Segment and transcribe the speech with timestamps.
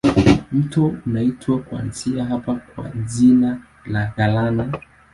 [0.51, 4.71] Mto unaitwa kuanzia hapa kwa jina la Galana.